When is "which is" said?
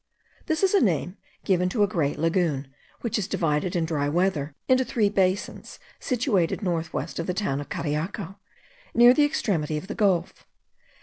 3.01-3.27